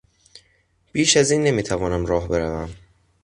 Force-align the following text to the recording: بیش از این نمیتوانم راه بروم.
بیش 0.91 1.17
از 1.17 1.31
این 1.31 1.43
نمیتوانم 1.43 2.05
راه 2.05 2.27
بروم. 2.27 2.75